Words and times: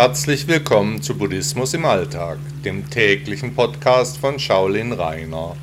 Herzlich 0.00 0.46
willkommen 0.46 1.02
zu 1.02 1.18
Buddhismus 1.18 1.74
im 1.74 1.84
Alltag, 1.84 2.38
dem 2.64 2.88
täglichen 2.88 3.56
Podcast 3.56 4.18
von 4.18 4.38
Shaolin 4.38 4.92
Rainer. 4.92 5.56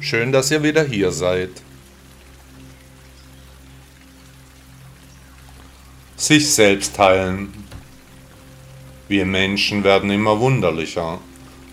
Schön, 0.00 0.32
dass 0.32 0.50
ihr 0.50 0.62
wieder 0.62 0.82
hier 0.82 1.12
seid. 1.12 1.50
Sich 6.16 6.54
selbst 6.54 6.98
heilen. 6.98 7.52
Wir 9.08 9.26
Menschen 9.26 9.84
werden 9.84 10.08
immer 10.08 10.40
wunderlicher, 10.40 11.18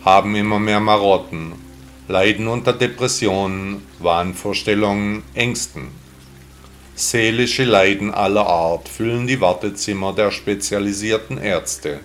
haben 0.03 0.35
immer 0.35 0.59
mehr 0.59 0.81
Marotten, 0.81 1.53
leiden 2.09 2.49
unter 2.49 2.73
Depressionen, 2.73 3.81
Wahnvorstellungen, 3.99 5.23
Ängsten. 5.35 5.87
Seelische 6.95 7.63
Leiden 7.63 8.13
aller 8.13 8.45
Art 8.45 8.89
füllen 8.89 9.25
die 9.25 9.39
Wartezimmer 9.39 10.11
der 10.11 10.31
spezialisierten 10.31 11.37
Ärzte. 11.37 12.01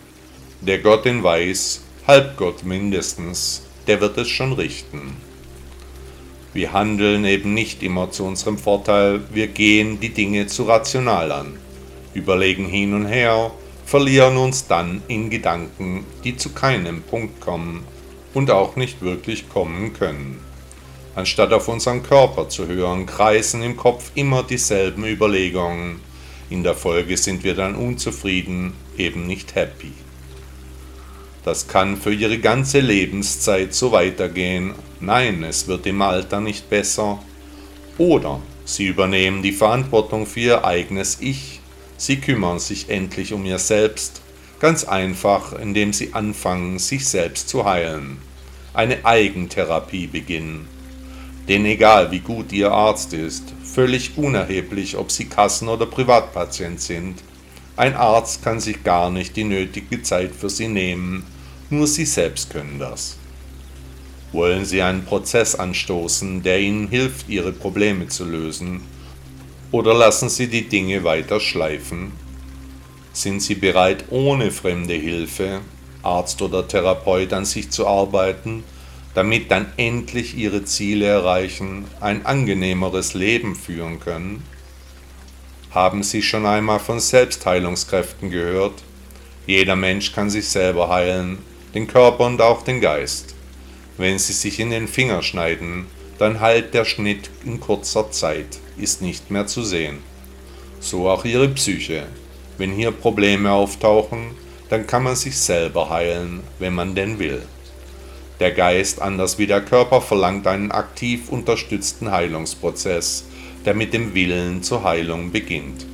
Der 0.67 0.79
Gott 0.79 1.05
in 1.05 1.23
Weiß, 1.23 1.83
Halbgott 2.07 2.65
mindestens, 2.65 3.67
der 3.87 4.01
wird 4.01 4.17
es 4.17 4.31
schon 4.31 4.55
richten. 4.55 5.15
Wir 6.55 6.73
handeln 6.73 7.27
eben 7.27 7.53
nicht 7.53 7.83
immer 7.83 8.11
zu 8.11 8.25
unserem 8.25 8.57
Vorteil, 8.57 9.21
wir 9.31 9.49
gehen 9.49 10.01
die 10.01 10.09
Dinge 10.09 10.47
zu 10.47 10.63
rational 10.63 11.33
an, 11.33 11.59
überlegen 12.15 12.65
hin 12.65 12.95
und 12.95 13.05
her, 13.05 13.51
verlieren 13.85 14.39
uns 14.39 14.67
dann 14.67 15.03
in 15.07 15.29
Gedanken, 15.29 16.07
die 16.25 16.39
zu 16.39 16.55
keinem 16.55 17.03
Punkt 17.03 17.43
kommen 17.43 17.85
und 18.33 18.51
auch 18.51 18.75
nicht 18.75 19.03
wirklich 19.03 19.51
kommen 19.51 19.93
können. 19.93 20.41
Anstatt 21.15 21.53
auf 21.53 21.69
unseren 21.69 22.03
Körper 22.03 22.49
zu 22.49 22.69
hören, 22.69 23.05
kreisen 23.05 23.63
im 23.63 23.77
Kopf 23.77 24.13
immer 24.15 24.43
dieselben 24.43 25.05
Überlegungen. 25.05 26.01
In 26.49 26.63
der 26.63 26.75
Folge 26.75 27.19
sind 27.19 27.45
wir 27.45 27.55
dann 27.55 27.75
unzufrieden, 27.75 28.73
eben 28.97 29.27
nicht 29.27 29.55
happy. 29.57 29.93
Das 31.45 31.69
kann 31.69 31.99
für 31.99 32.13
ihre 32.13 32.39
ganze 32.39 32.81
Lebenszeit 32.81 33.75
so 33.75 33.93
weitergehen. 33.93 34.75
Nein, 35.01 35.45
es 35.45 35.69
wird 35.69 35.87
im 35.87 36.01
Alter 36.01 36.41
nicht 36.41 36.71
besser. 36.71 37.23
Oder 37.99 38.41
sie 38.65 38.87
übernehmen 38.87 39.43
die 39.43 39.53
Verantwortung 39.53 40.27
für 40.27 40.41
ihr 40.41 40.65
eigenes 40.65 41.19
Ich. 41.21 41.61
Sie 41.99 42.17
kümmern 42.17 42.59
sich 42.59 42.89
endlich 42.89 43.35
um 43.35 43.45
ihr 43.45 43.59
Selbst. 43.59 44.23
Ganz 44.59 44.85
einfach, 44.85 45.53
indem 45.53 45.93
sie 45.93 46.15
anfangen, 46.15 46.79
sich 46.79 47.07
selbst 47.07 47.51
zu 47.51 47.67
heilen. 47.67 48.19
Eine 48.73 49.05
Eigentherapie 49.05 50.07
beginnen. 50.07 50.67
Denn 51.49 51.67
egal 51.67 52.11
wie 52.11 52.21
gut 52.21 52.53
Ihr 52.53 52.73
Arzt 52.73 53.13
ist, 53.13 53.53
völlig 53.63 54.17
unerheblich, 54.17 54.97
ob 54.97 55.13
Sie 55.13 55.27
Kassen- 55.27 55.69
oder 55.69 55.85
Privatpatient 55.85 56.81
sind, 56.81 57.23
ein 57.77 57.95
Arzt 57.95 58.43
kann 58.43 58.61
sich 58.61 58.85
gar 58.85 59.11
nicht 59.11 59.37
die 59.37 59.45
nötige 59.45 60.03
Zeit 60.03 60.35
für 60.35 60.51
Sie 60.51 60.69
nehmen, 60.69 61.25
nur 61.71 61.87
Sie 61.87 62.05
selbst 62.05 62.51
können 62.51 62.79
das. 62.79 63.17
Wollen 64.33 64.65
Sie 64.65 64.83
einen 64.83 65.05
Prozess 65.05 65.55
anstoßen, 65.55 66.43
der 66.43 66.61
Ihnen 66.61 66.89
hilft, 66.89 67.29
Ihre 67.29 67.53
Probleme 67.53 68.09
zu 68.09 68.25
lösen, 68.25 68.83
oder 69.71 69.95
lassen 69.95 70.29
Sie 70.29 70.47
die 70.47 70.69
Dinge 70.69 71.03
weiter 71.05 71.41
schleifen? 71.41 72.13
Sind 73.13 73.43
Sie 73.43 73.55
bereit, 73.55 74.05
ohne 74.11 74.51
fremde 74.51 74.95
Hilfe, 74.95 75.61
Arzt 76.03 76.43
oder 76.43 76.69
Therapeut 76.69 77.33
an 77.33 77.45
sich 77.45 77.71
zu 77.71 77.87
arbeiten 77.87 78.63
damit 79.15 79.51
dann 79.51 79.67
endlich 79.77 80.37
ihre 80.37 80.65
Ziele 80.65 81.07
erreichen, 81.07 81.87
ein 82.01 82.27
angenehmeres 82.27 83.15
Leben 83.15 83.55
führen 83.55 84.01
können? 84.01 84.43
Haben 85.75 86.05
Sie 86.05 86.23
schon 86.23 86.47
einmal 86.47 86.79
von 86.79 87.01
Selbstheilungskräften 87.01 88.31
gehört? 88.31 88.85
Jeder 89.45 89.75
Mensch 89.75 90.13
kann 90.13 90.31
sich 90.31 90.49
selber 90.49 90.89
heilen, 90.89 91.39
den 91.75 91.89
Körper 91.89 92.27
und 92.27 92.41
auch 92.41 92.63
den 92.63 92.81
Geist. 92.81 93.35
Wenn 93.99 94.21
Sie 94.21 94.35
sich 94.35 94.61
in 94.61 94.71
den 94.71 94.87
Finger 94.87 95.21
schneiden, 95.23 95.87
dann 96.17 96.39
heilt 96.39 96.75
der 96.75 96.85
Schnitt 96.85 97.29
in 97.45 97.59
kurzer 97.59 98.13
Zeit, 98.13 98.61
ist 98.77 99.03
nicht 99.03 99.33
mehr 99.33 99.49
zu 99.49 99.65
sehen. 99.65 99.99
So 100.79 101.09
auch 101.11 101.25
Ihre 101.25 101.49
Psyche. 101.49 102.07
Wenn 102.57 102.71
hier 102.71 102.93
Probleme 102.93 103.51
auftauchen, 103.51 104.31
dann 104.69 104.87
kann 104.87 105.03
man 105.03 105.17
sich 105.17 105.37
selber 105.37 105.91
heilen, 105.91 106.45
wenn 106.61 106.75
man 106.75 106.95
denn 106.95 107.19
will. 107.19 107.43
Der 108.39 108.53
Geist, 108.53 109.03
anders 109.03 109.39
wie 109.39 109.49
der 109.49 109.61
Körper, 109.61 110.01
verlangt 110.01 110.47
einen 110.47 110.71
aktiv 110.71 111.31
unterstützten 111.31 112.13
Heilungsprozess, 112.13 113.25
der 113.65 113.75
mit 113.75 113.95
dem 113.95 114.15
Willen 114.15 114.63
zur 114.63 114.85
Heilung 114.85 115.33
beginnt. 115.33 115.87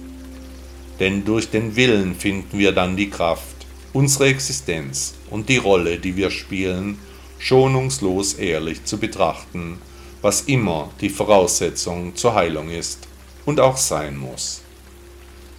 Denn 0.98 1.24
durch 1.24 1.50
den 1.50 1.76
Willen 1.76 2.14
finden 2.14 2.58
wir 2.58 2.72
dann 2.72 2.96
die 2.96 3.10
Kraft, 3.10 3.66
unsere 3.92 4.26
Existenz 4.26 5.14
und 5.30 5.48
die 5.48 5.56
Rolle, 5.56 5.98
die 5.98 6.16
wir 6.16 6.30
spielen, 6.30 6.98
schonungslos 7.38 8.34
ehrlich 8.34 8.84
zu 8.84 8.98
betrachten, 8.98 9.78
was 10.20 10.42
immer 10.42 10.90
die 11.00 11.08
Voraussetzung 11.08 12.14
zur 12.14 12.34
Heilung 12.34 12.70
ist 12.70 13.08
und 13.46 13.60
auch 13.60 13.78
sein 13.78 14.16
muss. 14.16 14.62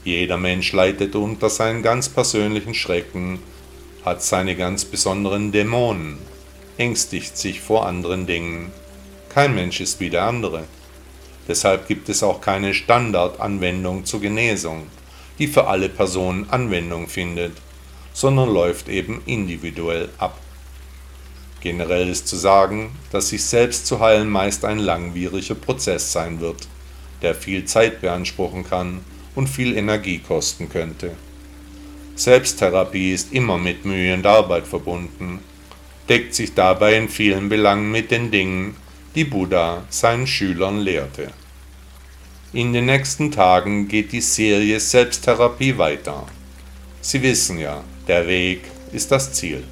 Jeder 0.04 0.38
Mensch 0.38 0.72
leidet 0.74 1.16
unter 1.16 1.50
seinen 1.50 1.82
ganz 1.82 2.10
persönlichen 2.10 2.74
Schrecken, 2.74 3.40
hat 4.04 4.24
seine 4.24 4.56
ganz 4.56 4.86
besonderen 4.86 5.52
Dämonen, 5.52 6.18
ängstigt 6.78 7.38
sich 7.38 7.62
vor 7.62 7.86
anderen 7.86 8.26
Dingen. 8.26 8.72
Kein 9.30 9.56
Mensch 9.56 9.80
ist 9.80 10.00
wie 10.00 10.10
der 10.10 10.24
andere. 10.24 10.64
Deshalb 11.48 11.88
gibt 11.88 12.10
es 12.10 12.24
auch 12.24 12.42
keine 12.42 12.74
Standardanwendung 12.74 14.06
zur 14.06 14.22
Genesung, 14.22 14.88
die 15.40 15.48
für 15.48 15.68
alle 15.68 15.90
Personen 15.90 16.50
Anwendung 16.50 17.08
findet, 17.08 17.54
sondern 18.14 18.54
läuft 18.54 18.90
eben 18.90 19.22
individuell 19.26 20.10
ab. 20.18 20.40
Generell 21.62 22.10
ist 22.10 22.28
zu 22.28 22.36
sagen, 22.36 22.92
dass 23.12 23.30
sich 23.30 23.44
selbst 23.44 23.86
zu 23.88 24.00
heilen 24.00 24.30
meist 24.30 24.66
ein 24.66 24.80
langwieriger 24.80 25.56
Prozess 25.56 26.12
sein 26.12 26.40
wird, 26.40 26.68
der 27.22 27.36
viel 27.36 27.66
Zeit 27.66 28.02
beanspruchen 28.02 28.64
kann 28.64 29.02
und 29.36 29.48
viel 29.48 29.78
Energie 29.78 30.20
kosten 30.20 30.70
könnte. 30.70 31.12
Selbsttherapie 32.16 33.14
ist 33.14 33.32
immer 33.32 33.58
mit 33.58 33.86
Mühe 33.86 34.14
und 34.14 34.26
Arbeit 34.26 34.68
verbunden 34.68 35.40
deckt 36.12 36.36
sich 36.36 36.54
dabei 36.54 36.98
in 36.98 37.08
vielen 37.08 37.48
Belangen 37.48 37.90
mit 37.90 38.12
den 38.12 38.32
Dingen, 38.32 38.76
die 39.16 39.26
Buddha 39.26 39.84
seinen 39.90 40.26
Schülern 40.26 40.80
lehrte. 40.80 41.32
In 42.54 42.74
den 42.74 42.86
nächsten 42.86 43.32
Tagen 43.32 43.88
geht 43.88 44.12
die 44.12 44.22
Serie 44.22 44.80
Selbsttherapie 44.80 45.78
weiter. 45.78 46.26
Sie 47.02 47.22
wissen 47.22 47.58
ja, 47.58 47.84
der 48.08 48.28
Weg 48.28 48.64
ist 48.92 49.12
das 49.12 49.34
Ziel. 49.34 49.64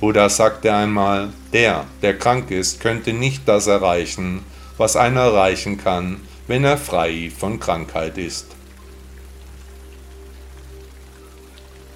Buddha 0.00 0.28
sagte 0.28 0.72
einmal, 0.72 1.32
der, 1.52 1.86
der 2.02 2.16
krank 2.18 2.50
ist, 2.50 2.80
könnte 2.80 3.12
nicht 3.12 3.42
das 3.46 3.66
erreichen, 3.66 4.44
was 4.76 4.96
einer 4.96 5.22
erreichen 5.22 5.76
kann, 5.76 6.20
wenn 6.46 6.64
er 6.64 6.78
frei 6.78 7.30
von 7.36 7.58
Krankheit 7.58 8.16
ist. 8.16 8.46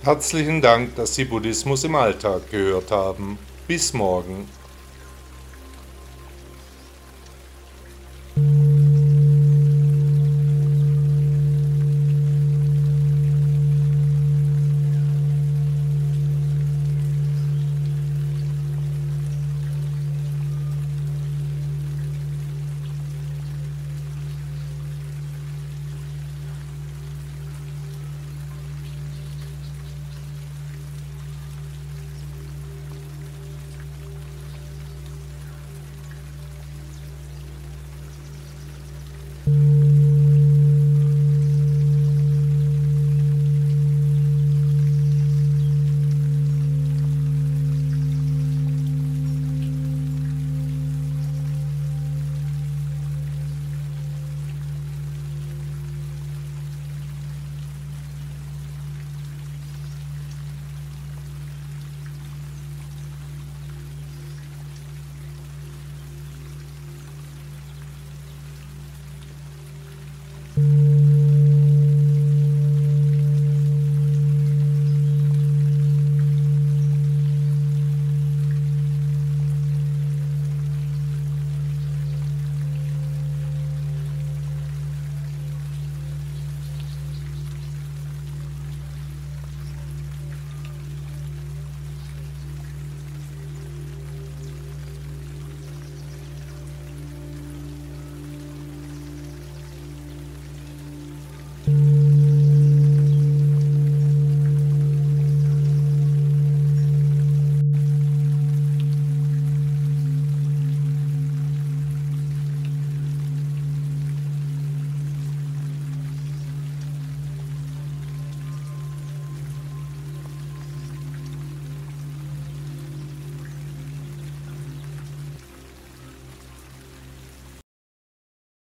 Herzlichen 0.02 0.60
Dank, 0.60 0.96
dass 0.96 1.14
Sie 1.14 1.24
Buddhismus 1.24 1.84
im 1.84 1.94
Alltag 1.94 2.50
gehört 2.50 2.90
haben. 2.90 3.38
Bis 3.68 3.92
morgen. 3.92 4.48